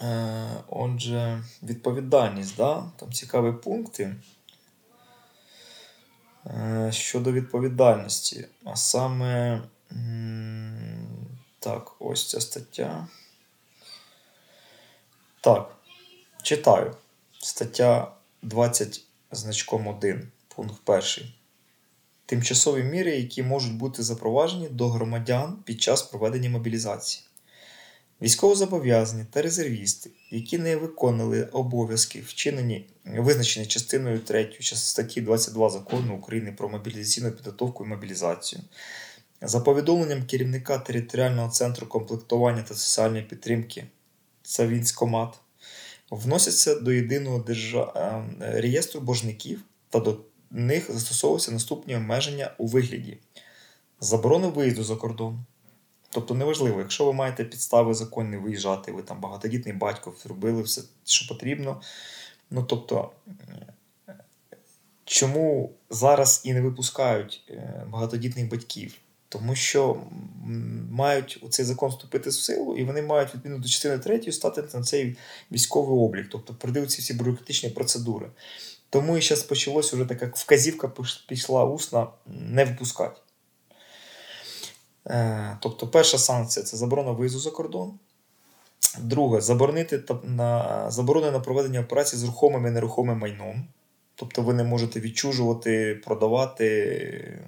Е, 0.00 0.46
Отже, 0.68 1.44
відповідальність, 1.62 2.56
да? 2.56 2.84
там 2.96 3.12
цікаві 3.12 3.52
пункти. 3.52 4.16
Е, 6.46 6.90
Щодо 6.92 7.32
відповідальності. 7.32 8.48
А 8.64 8.76
саме. 8.76 9.62
Так, 11.58 11.92
ось 11.98 12.30
ця 12.30 12.40
стаття. 12.40 13.08
Так, 15.40 15.76
читаю. 16.42 16.96
Стаття 17.38 18.12
20 18.42 19.02
значком 19.30 19.86
1, 19.86 20.28
пункт 20.48 20.90
1. 20.90 21.32
Тимчасові 22.26 22.82
міри, 22.82 23.16
які 23.16 23.42
можуть 23.42 23.76
бути 23.76 24.02
запроваджені 24.02 24.68
до 24.68 24.88
громадян 24.88 25.58
під 25.64 25.82
час 25.82 26.02
проведення 26.02 26.50
мобілізації. 26.50 27.24
Військовозобов'язані 28.22 29.24
та 29.30 29.42
резервісти, 29.42 30.10
які 30.30 30.58
не 30.58 30.76
виконали 30.76 31.44
обов'язки, 31.44 32.20
вчинені, 32.20 32.88
визначені 33.04 33.66
частиною 33.66 34.18
3 34.18 34.56
статті 34.60 35.20
22 35.20 35.68
закону 35.68 36.16
України 36.16 36.52
про 36.52 36.68
мобілізаційну 36.68 37.32
підготовку 37.32 37.84
і 37.84 37.88
мобілізацію, 37.88 38.62
за 39.42 39.60
повідомленням 39.60 40.26
керівника 40.26 40.78
територіального 40.78 41.50
центру 41.50 41.86
комплектування 41.86 42.62
та 42.62 42.74
соціальної 42.74 43.22
підтримки 43.22 43.84
це 44.42 44.66
вносяться 46.10 46.74
до 46.74 46.92
єдиного 46.92 47.38
держа... 47.38 47.92
Е, 48.40 48.60
реєстру 48.60 49.00
боржників 49.00 49.62
та 49.90 50.00
до 50.00 50.20
них 50.50 50.92
застосовуються 50.92 51.52
наступні 51.52 51.96
обмеження 51.96 52.54
у 52.58 52.66
вигляді 52.66 53.18
заборони 54.00 54.48
виїзду 54.48 54.84
за 54.84 54.96
кордон. 54.96 55.44
Тобто 56.16 56.34
неважливо, 56.34 56.80
якщо 56.80 57.04
ви 57.04 57.12
маєте 57.12 57.44
підстави 57.44 57.94
законні 57.94 58.36
виїжджати, 58.36 58.92
ви 58.92 59.02
там 59.02 59.20
багатодітний 59.20 59.74
батько 59.74 60.14
зробили 60.22 60.62
все, 60.62 60.82
що 61.04 61.28
потрібно. 61.28 61.80
Ну 62.50 62.62
тобто, 62.62 63.10
чому 65.04 65.72
зараз 65.90 66.40
і 66.44 66.54
не 66.54 66.60
випускають 66.60 67.44
е, 67.50 67.86
багатодітних 67.88 68.48
батьків? 68.48 68.94
Тому 69.28 69.54
що 69.54 70.02
мають 70.90 71.38
у 71.42 71.48
цей 71.48 71.64
закон 71.64 71.90
вступити 71.90 72.30
в 72.30 72.34
силу, 72.34 72.76
і 72.76 72.84
вони 72.84 73.02
мають 73.02 73.34
відповідно 73.34 73.62
до 73.62 73.68
частини 73.68 73.98
3 73.98 74.32
стати 74.32 74.64
на 74.74 74.82
цей 74.82 75.16
військовий 75.52 75.98
облік, 75.98 76.26
тобто 76.30 76.54
передивитися 76.54 77.02
всі 77.02 77.14
бюрократичні 77.14 77.70
процедури. 77.70 78.26
Тому 78.90 79.18
і 79.18 79.22
зараз 79.22 79.42
почалось 79.42 79.92
вже 79.92 80.04
така 80.04 80.30
вказівка 80.34 80.92
пішла 81.28 81.64
усна 81.64 82.06
не 82.26 82.64
випускати. 82.64 83.20
Е, 85.06 85.56
тобто, 85.60 85.86
перша 85.86 86.18
санкція 86.18 86.66
це 86.66 86.76
заборона 86.76 87.10
виїзду 87.10 87.38
за 87.38 87.50
кордон. 87.50 87.98
Друге, 88.98 89.40
заборонити 89.40 90.02
на 90.24 90.90
заборони 90.90 91.30
на 91.30 91.40
проведення 91.40 91.80
операцій 91.80 92.16
з 92.16 92.24
рухомим 92.24 92.66
і 92.66 92.70
нерухомим 92.70 93.18
майном. 93.18 93.68
Тобто 94.14 94.42
ви 94.42 94.54
не 94.54 94.64
можете 94.64 95.00
відчужувати, 95.00 96.00
продавати 96.04 97.38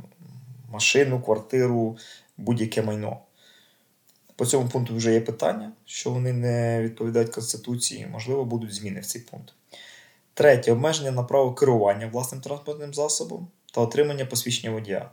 машину, 0.70 1.20
квартиру, 1.20 1.98
будь-яке 2.36 2.82
майно. 2.82 3.18
По 4.36 4.46
цьому 4.46 4.68
пункту 4.68 4.96
вже 4.96 5.12
є 5.12 5.20
питання, 5.20 5.72
що 5.84 6.10
вони 6.10 6.32
не 6.32 6.82
відповідають 6.82 7.30
Конституції, 7.30 8.06
можливо, 8.12 8.44
будуть 8.44 8.74
зміни 8.74 9.00
в 9.00 9.06
цей 9.06 9.22
пункт. 9.22 9.52
Третє 10.34 10.72
обмеження 10.72 11.10
на 11.10 11.22
право 11.22 11.54
керування 11.54 12.06
власним 12.06 12.40
транспортним 12.40 12.94
засобом 12.94 13.48
та 13.74 13.80
отримання 13.80 14.24
посвідчення 14.24 14.72
водія. 14.72 15.10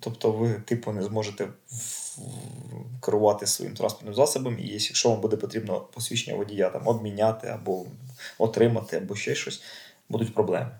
Тобто 0.00 0.32
ви, 0.32 0.54
типу, 0.54 0.92
не 0.92 1.02
зможете 1.02 1.48
керувати 3.02 3.46
своїм 3.46 3.74
транспортним 3.74 4.14
засобом, 4.14 4.58
і 4.58 4.68
якщо 4.68 5.10
вам 5.10 5.20
буде 5.20 5.36
потрібно 5.36 5.80
посвідчення 5.80 6.36
водія 6.36 6.70
там, 6.70 6.88
обміняти 6.88 7.48
або 7.48 7.86
отримати, 8.38 8.96
або 8.96 9.16
ще 9.16 9.34
щось, 9.34 9.62
будуть 10.08 10.34
проблеми. 10.34 10.78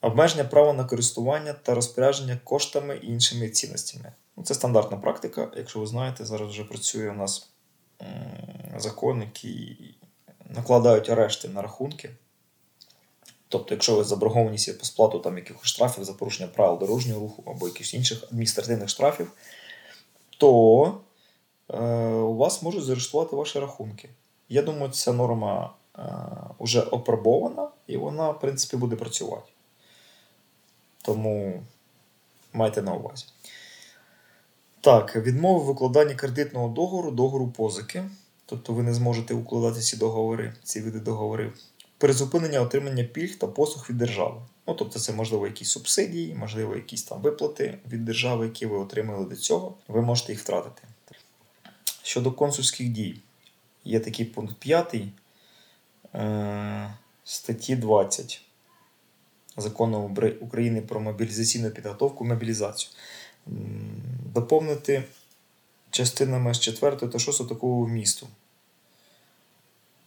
Обмеження 0.00 0.44
права 0.44 0.72
на 0.72 0.84
користування 0.84 1.52
та 1.52 1.74
розпорядження 1.74 2.38
коштами 2.44 2.96
і 2.96 3.06
іншими 3.06 3.48
цінностями. 3.48 4.12
Ну, 4.36 4.42
це 4.42 4.54
стандартна 4.54 4.96
практика. 4.96 5.50
Якщо 5.56 5.80
ви 5.80 5.86
знаєте, 5.86 6.24
зараз 6.24 6.48
вже 6.48 6.64
працює 6.64 7.10
у 7.10 7.14
нас 7.14 7.48
закон, 8.76 9.20
який 9.20 9.94
накладають 10.50 11.10
арешти 11.10 11.48
на 11.48 11.62
рахунки. 11.62 12.10
Тобто, 13.50 13.74
якщо 13.74 13.96
ви 13.96 14.04
заборгованість 14.04 14.78
по 14.78 14.84
сплату 14.84 15.18
там 15.18 15.36
якихось 15.36 15.68
штрафів 15.68 16.04
за 16.04 16.12
порушення 16.12 16.48
правил 16.48 16.78
дорожнього 16.78 17.20
руху 17.20 17.42
або 17.46 17.66
якихось 17.66 17.94
інших 17.94 18.24
адміністративних 18.24 18.88
штрафів, 18.88 19.32
то 20.38 21.00
е, 21.68 21.80
у 22.08 22.36
вас 22.36 22.62
можуть 22.62 22.84
заарештувати 22.84 23.36
ваші 23.36 23.58
рахунки. 23.58 24.08
Я 24.48 24.62
думаю, 24.62 24.92
ця 24.92 25.12
норма 25.12 25.74
е, 25.98 26.02
вже 26.60 26.80
опробована 26.80 27.68
і 27.86 27.96
вона, 27.96 28.30
в 28.30 28.40
принципі, 28.40 28.76
буде 28.76 28.96
працювати. 28.96 29.52
Тому 31.02 31.62
майте 32.52 32.82
на 32.82 32.94
увазі. 32.94 33.24
Так, 34.80 35.16
відмови 35.16 35.64
в 35.64 35.66
викладанні 35.66 36.14
кредитного 36.14 36.68
договору, 36.68 37.10
договору 37.10 37.48
позики. 37.48 38.04
тобто 38.46 38.72
ви 38.72 38.82
не 38.82 38.94
зможете 38.94 39.34
укладати 39.34 39.80
ці 39.80 39.96
договори, 39.96 40.54
ці 40.62 40.80
види 40.80 41.00
договорів. 41.00 41.58
Призупинення 42.00 42.60
отримання 42.60 43.04
пільг 43.04 43.38
та 43.38 43.46
послуг 43.46 43.86
від 43.90 43.98
держави. 43.98 44.42
Ну, 44.66 44.74
тобто, 44.74 44.98
це 44.98 45.12
можливо 45.12 45.46
якісь 45.46 45.70
субсидії, 45.70 46.34
можливо, 46.34 46.74
якісь 46.74 47.02
там 47.02 47.20
виплати 47.20 47.78
від 47.88 48.04
держави, 48.04 48.44
які 48.46 48.66
ви 48.66 48.78
отримали 48.78 49.24
до 49.24 49.36
цього, 49.36 49.74
ви 49.88 50.02
можете 50.02 50.32
їх 50.32 50.40
втратити. 50.40 50.82
Щодо 52.02 52.32
консульських 52.32 52.88
дій, 52.88 53.20
є 53.84 54.00
такий 54.00 54.26
пункт 54.26 54.56
5 54.58 54.94
е, 56.14 56.94
статті 57.24 57.76
20 57.76 58.40
закону 59.56 60.16
України 60.40 60.82
про 60.82 61.00
мобілізаційну 61.00 61.70
підготовку 61.70 62.24
мобілізацію. 62.24 62.92
Доповнити 64.34 65.04
частинами 65.90 66.54
з 66.54 66.60
4 66.60 66.96
та 66.96 67.18
6 67.18 67.48
такого 67.48 67.84
вмісту. 67.84 68.26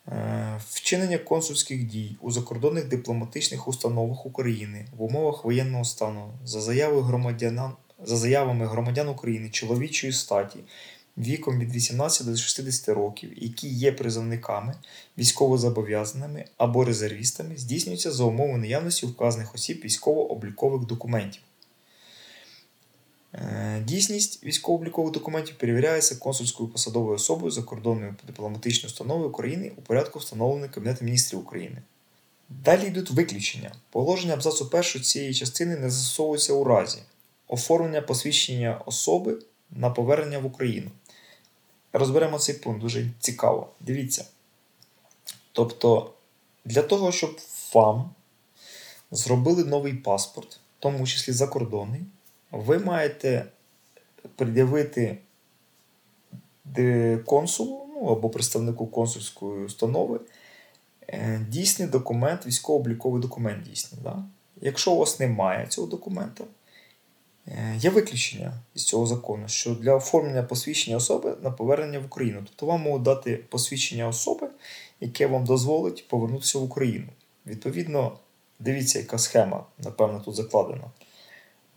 Е, 0.08 0.33
вчинення 0.70 1.18
консульських 1.18 1.84
дій 1.84 2.18
у 2.22 2.32
закордонних 2.32 2.88
дипломатичних 2.88 3.68
установах 3.68 4.26
України 4.26 4.86
в 4.98 5.04
умовах 5.04 5.46
воєнного 5.46 5.86
стану 5.86 6.34
за 6.46 6.62
заявою 6.62 7.02
громадян, 7.02 7.72
за 8.04 8.18
заявами 8.18 8.68
громадян 8.68 9.10
України 9.10 9.50
чоловічої 9.50 10.14
статі 10.14 10.60
віком 11.18 11.60
від 11.60 11.76
18 11.76 12.28
до 12.28 12.36
60 12.36 12.90
років, 12.90 13.32
які 13.36 13.68
є 13.68 13.92
призовниками, 13.92 14.76
військовозобов'язаними 15.18 16.46
або 16.58 16.86
резервістами, 16.86 17.58
здійснюється 17.58 18.12
за 18.12 18.24
умови 18.24 18.58
наявності 18.58 19.06
вказаних 19.06 19.56
осіб 19.56 19.82
військово-облікових 19.86 20.86
документів. 20.86 21.42
Е, 23.34 23.84
дійсність 23.88 24.44
військово-облікових 24.44 25.12
документів 25.12 25.58
перевіряється 25.58 26.16
консульською 26.16 26.70
посадовою 26.70 27.16
особою 27.16 27.52
закордонною 27.52 28.16
дипломатичною 28.28 28.92
установою 28.92 29.30
України 29.30 29.72
у 29.78 29.82
порядку, 29.82 30.20
встановленого 30.20 30.74
Кабінетом 30.74 31.06
міністрів 31.06 31.40
України. 31.40 31.82
Далі 32.50 32.88
йдуть 32.88 33.12
виключення. 33.12 33.72
Положення 33.90 34.34
абзацу 34.34 34.70
першої 34.70 35.04
цієї 35.04 35.34
частини 35.34 35.76
не 35.76 35.90
застосовується 35.90 36.54
у 36.54 36.64
разі 36.64 37.00
оформлення 37.48 38.02
посвідчення 38.02 38.82
особи 38.86 39.38
на 39.72 39.90
повернення 39.90 40.40
в 40.40 40.46
Україну. 40.46 40.92
Розберемо 41.94 42.40
цей 42.40 42.56
пункт 42.56 42.82
дуже 42.82 43.12
цікаво. 43.20 43.70
Дивіться. 43.80 44.26
Тобто, 45.52 46.14
для 46.66 46.82
того, 46.82 47.12
щоб 47.12 47.40
вам 47.74 48.10
зробили 49.12 49.64
новий 49.64 49.94
паспорт, 49.94 50.54
в 50.54 50.60
тому 50.80 51.08
числі 51.08 51.34
закордонний, 51.34 52.02
ви 52.54 52.80
маєте 52.80 53.46
пред'явити 54.36 55.18
консулу 57.26 57.86
ну, 57.96 58.08
або 58.08 58.30
представнику 58.30 58.88
консульської 58.88 59.66
установи 59.66 60.20
е, 61.08 61.46
дійсний 61.50 61.88
документ, 61.88 62.48
військово-обліковий 62.48 63.22
документ 63.22 63.64
дійсний. 63.64 64.02
Да? 64.04 64.24
Якщо 64.62 64.92
у 64.92 64.98
вас 64.98 65.20
немає 65.20 65.68
цього 65.68 65.88
документа, 65.88 66.44
е, 67.48 67.76
є 67.78 67.90
виключення 67.90 68.54
з 68.76 68.84
цього 68.84 69.06
закону, 69.06 69.48
що 69.48 69.76
для 69.76 69.96
оформлення 69.96 70.44
посвідчення 70.44 70.98
особи 70.98 71.36
на 71.42 71.52
повернення 71.52 72.00
в 72.00 72.06
Україну. 72.06 72.40
Тобто 72.46 72.66
вам 72.66 72.82
можуть 72.82 73.04
дати 73.04 73.38
посвідчення 73.50 74.08
особи, 74.08 74.48
яке 75.00 75.28
вам 75.28 75.46
дозволить 75.46 76.08
повернутися 76.08 76.60
в 76.60 76.64
Україну. 76.64 77.08
Відповідно, 77.46 78.20
дивіться, 78.60 79.00
яка 79.00 79.18
схема, 79.18 79.66
напевно, 79.78 80.20
тут 80.20 80.36
закладена. 80.36 80.92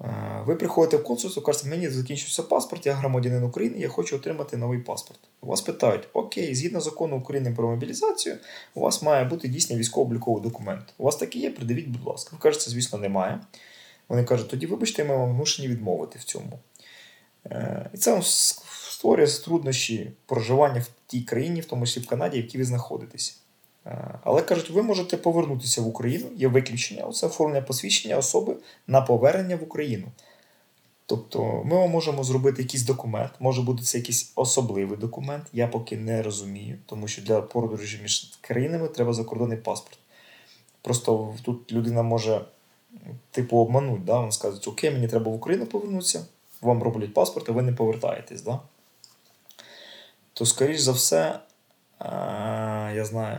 Е, 0.04 0.42
ви 0.46 0.56
приходите 0.56 0.96
в 0.96 1.04
консульство, 1.04 1.42
кажете, 1.42 1.68
мені 1.68 1.88
закінчився 1.88 2.42
паспорт, 2.42 2.86
я 2.86 2.92
громадянин 2.92 3.44
України, 3.44 3.78
я 3.78 3.88
хочу 3.88 4.16
отримати 4.16 4.56
новий 4.56 4.78
паспорт. 4.78 5.20
У 5.40 5.46
вас 5.46 5.60
питають, 5.60 6.08
окей, 6.12 6.54
згідно 6.54 6.80
закону 6.80 7.18
України 7.18 7.52
про 7.56 7.68
мобілізацію, 7.68 8.36
у 8.74 8.80
вас 8.80 9.02
має 9.02 9.24
бути 9.24 9.48
дійсний 9.48 9.78
військово-обліковий 9.78 10.42
документ. 10.42 10.94
У 10.98 11.04
вас 11.04 11.16
такий 11.16 11.42
є, 11.42 11.50
придивіть, 11.50 11.88
будь 11.88 12.06
ласка. 12.06 12.30
Ви 12.32 12.38
кажете, 12.42 12.70
звісно, 12.70 12.98
немає. 12.98 13.40
Вони 14.08 14.24
кажуть, 14.24 14.48
тоді, 14.48 14.66
вибачте, 14.66 15.04
ми 15.04 15.16
вам 15.16 15.32
змушені 15.32 15.68
відмовити 15.68 16.18
в 16.18 16.24
цьому. 16.24 16.58
Е, 17.46 17.90
і 17.94 17.96
це 17.96 18.22
створює 18.22 19.26
труднощі 19.26 20.12
проживання 20.26 20.80
в 20.80 20.88
тій 21.06 21.22
країні, 21.22 21.60
в 21.60 21.64
тому 21.64 21.86
числі 21.86 22.00
в 22.00 22.06
Канаді, 22.06 22.38
в 22.40 22.42
якій 22.42 22.58
ви 22.58 22.64
знаходитесь. 22.64 23.40
Е, 23.86 24.18
але 24.24 24.42
кажуть, 24.42 24.70
ви 24.70 24.82
можете 24.82 25.16
повернутися 25.16 25.82
в 25.82 25.86
Україну, 25.86 26.26
є 26.36 26.48
виключення, 26.48 27.12
це 27.12 27.26
оформлення 27.26 27.62
посвідчення 27.62 28.16
особи 28.16 28.56
на 28.86 29.00
повернення 29.00 29.56
в 29.56 29.62
Україну. 29.62 30.06
Тобто 31.06 31.62
ми 31.64 31.88
можемо 31.88 32.24
зробити 32.24 32.62
якийсь 32.62 32.82
документ, 32.82 33.30
може 33.40 33.62
бути 33.62 33.82
це 33.82 33.98
якийсь 33.98 34.32
особливий 34.34 34.98
документ, 34.98 35.46
я 35.52 35.68
поки 35.68 35.96
не 35.96 36.22
розумію, 36.22 36.78
тому 36.86 37.08
що 37.08 37.22
для 37.22 37.40
подорожі 37.40 37.98
між 38.02 38.38
країнами 38.40 38.88
треба 38.88 39.12
закордонний 39.12 39.58
паспорт. 39.58 39.98
Просто 40.82 41.34
тут 41.42 41.72
людина 41.72 42.02
може, 42.02 42.44
типу, 43.30 43.58
обманути, 43.58 44.02
да? 44.06 44.22
Він 44.22 44.32
скаже, 44.32 44.60
окей, 44.66 44.90
мені 44.90 45.08
треба 45.08 45.30
в 45.30 45.34
Україну 45.34 45.66
повернутися, 45.66 46.26
вам 46.60 46.82
роблять 46.82 47.14
паспорт, 47.14 47.48
а 47.48 47.52
ви 47.52 47.62
не 47.62 47.72
повертаєтесь. 47.72 48.42
Да? 48.42 48.60
То, 50.32 50.46
скоріш 50.46 50.80
за 50.80 50.92
все, 50.92 51.40
я 52.94 53.04
знаю. 53.04 53.38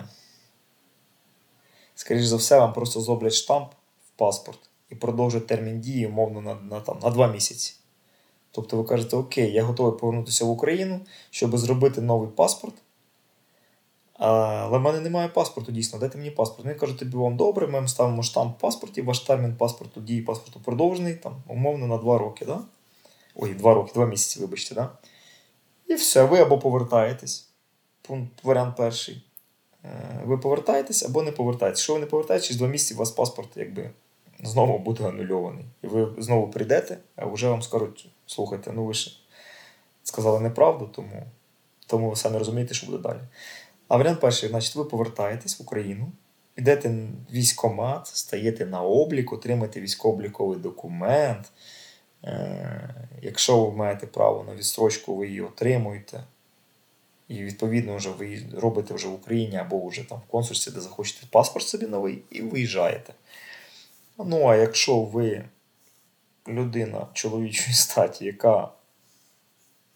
Скоріше 1.97 2.25
за 2.25 2.35
все, 2.35 2.59
вам 2.59 2.73
просто 2.73 3.01
зроблять 3.01 3.33
штамп 3.33 3.71
в 4.07 4.09
паспорт 4.17 4.59
і 4.89 4.95
продовжать 4.95 5.47
термін 5.47 5.81
дії, 5.81 6.07
умовно, 6.07 6.41
на 6.41 6.55
на, 6.55 6.79
там, 6.79 6.99
на 7.03 7.09
2 7.09 7.27
місяці. 7.27 7.73
Тобто 8.51 8.77
ви 8.77 8.83
кажете, 8.83 9.15
Окей, 9.15 9.51
я 9.51 9.63
готовий 9.63 9.99
повернутися 9.99 10.45
в 10.45 10.49
Україну, 10.49 10.99
щоб 11.29 11.57
зробити 11.57 12.01
новий 12.01 12.29
паспорт. 12.29 12.73
Але 14.13 14.77
в 14.77 14.81
мене 14.81 14.99
немає 14.99 15.27
паспорту, 15.27 15.71
дійсно, 15.71 15.99
дайте 15.99 16.17
мені 16.17 16.31
паспорт. 16.31 16.63
Вони 16.63 16.75
кажуть, 16.75 16.99
тобі 16.99 17.17
вам 17.17 17.37
добре, 17.37 17.67
ми 17.67 17.87
ставимо 17.87 18.23
штамп 18.23 18.57
в 18.57 18.61
паспорті, 18.61 19.01
ваш 19.01 19.19
термін 19.19 19.55
паспорту 19.55 20.01
дії 20.01 20.21
паспорту 20.21 20.59
продовжений, 20.59 21.15
там, 21.15 21.43
умовно, 21.47 21.87
на 21.87 21.97
2 21.97 22.17
роки. 22.17 22.45
Да? 22.45 22.61
Ой, 23.35 23.53
2 23.53 23.73
роки, 23.73 23.91
2 23.93 24.05
місяці, 24.05 24.39
вибачте. 24.39 24.75
Да? 24.75 24.89
І 25.87 25.93
все, 25.93 26.23
ви 26.23 26.39
або 26.39 26.59
повертаєтесь. 26.59 27.49
Пункт 28.01 28.43
варіант 28.43 28.75
перший. 28.77 29.26
Е, 29.87 30.21
ви 30.25 30.37
повертаєтесь 30.37 31.03
або 31.03 31.23
не 31.23 31.31
повертаєтесь. 31.31 31.79
Якщо 31.79 31.93
ви 31.93 31.99
не 31.99 32.05
повертаєтесь, 32.05 32.55
два 32.55 32.67
місяці 32.67 32.93
у 32.93 32.97
вас 32.97 33.11
паспорт 33.11 33.49
якби 33.55 33.89
знову 34.43 34.79
буде 34.79 35.07
анульований. 35.07 35.65
І 35.81 35.87
ви 35.87 36.13
знову 36.17 36.51
прийдете, 36.51 36.97
а 37.15 37.25
вже 37.25 37.49
вам 37.49 37.61
скажуть, 37.61 38.09
слухайте, 38.25 38.71
ну 38.73 38.85
ви 38.85 38.93
ж 38.93 39.19
сказали 40.03 40.39
неправду, 40.39 40.89
тому 40.95 41.23
тому 41.87 42.09
ви 42.09 42.15
самі 42.15 42.37
розумієте, 42.37 42.73
що 42.73 42.87
буде 42.87 42.97
далі. 42.97 43.19
А 43.87 43.97
варіант 43.97 44.19
перший, 44.19 44.49
значить, 44.49 44.75
ви 44.75 44.85
повертаєтесь 44.85 45.59
в 45.59 45.63
Україну, 45.63 46.11
йдете 46.55 46.89
в 46.89 47.33
військкомат, 47.33 48.07
стаєте 48.07 48.65
на 48.65 48.81
облік, 48.81 49.33
отримаєте 49.33 49.81
військово-обліковий 49.81 50.59
документ. 50.59 51.51
Е, 52.23 52.95
якщо 53.21 53.65
ви 53.65 53.77
маєте 53.77 54.07
право 54.07 54.43
на 54.47 54.55
відстрочку, 54.55 55.15
ви 55.15 55.27
її 55.27 55.41
отримуєте. 55.41 56.23
І 57.27 57.43
відповідно 57.43 57.95
вже 57.95 58.09
ви 58.09 58.43
робите 58.53 58.93
вже 58.93 59.07
в 59.07 59.13
Україні 59.13 59.57
або 59.57 59.87
вже 59.87 60.03
там 60.03 60.17
в 60.27 60.31
консульстві, 60.31 60.71
де 60.71 60.81
захочете 60.81 61.27
паспорт 61.31 61.67
собі 61.67 61.87
новий, 61.87 62.23
і 62.29 62.41
виїжджаєте. 62.41 63.13
Ну, 64.17 64.47
а 64.47 64.55
якщо 64.55 64.99
ви 64.99 65.45
людина 66.47 67.07
чоловічої 67.13 67.75
статі, 67.75 68.25
яка 68.25 68.69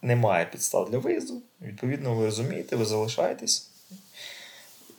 не 0.02 0.16
має 0.16 0.46
підстав 0.46 0.92
для 0.92 0.98
виїзду, 0.98 1.42
відповідно, 1.62 2.16
ви 2.16 2.26
розумієте, 2.26 2.76
ви 2.76 2.86
залишаєтесь 2.86 3.70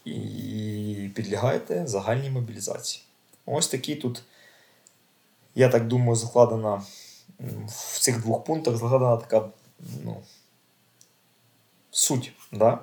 і 0.04 1.10
підлягаєте 1.14 1.86
загальній 1.86 2.30
мобілізації. 2.30 3.04
Ось 3.46 3.68
такий 3.68 3.96
тут, 3.96 4.22
я 5.54 5.68
так 5.68 5.88
думаю, 5.88 6.16
закладена 6.16 6.82
в 7.66 7.98
цих 8.00 8.20
двох 8.20 8.44
пунктах 8.44 8.76
закладена 8.76 9.16
така. 9.16 9.48
ну, 10.04 10.22
суть, 11.92 12.32
да? 12.52 12.78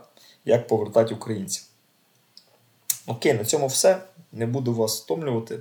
як 0.45 0.67
повертати 0.67 1.13
українців. 1.13 1.63
Окей, 3.08 3.34
на 3.34 3.45
цьому 3.45 3.67
все. 3.67 4.02
Не 4.32 4.45
буду 4.45 4.74
вас 4.74 5.02
втомлювати. 5.02 5.60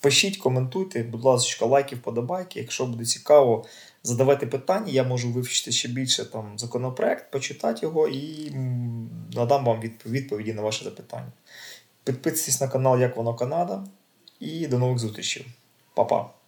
Пишіть, 0.00 0.36
коментуйте, 0.36 1.02
будь 1.02 1.24
ласка, 1.24 1.66
лайки, 1.66 1.96
вподобайки. 1.96 2.60
Якщо 2.60 2.86
буде 2.86 3.04
цікаво, 3.04 3.64
задавайте 4.02 4.46
питання, 4.46 4.92
я 4.92 5.04
можу 5.04 5.30
вивчити 5.30 5.72
ще 5.72 5.88
більше 5.88 6.24
там 6.24 6.58
законопроект, 6.58 7.30
почитати 7.30 7.86
його 7.86 8.08
і 8.08 8.50
надам 9.32 9.64
вам 9.64 9.80
відповіді 10.06 10.52
на 10.52 10.62
ваше 10.62 10.84
запитання. 10.84 11.32
Підписуйтесь 12.04 12.60
на 12.60 12.68
канал 12.68 13.00
Як 13.00 13.16
воно 13.16 13.34
Канада. 13.34 13.84
І 14.40 14.66
до 14.66 14.78
нових 14.78 14.98
зустрічей. 14.98 15.46
Па-па! 15.94 16.39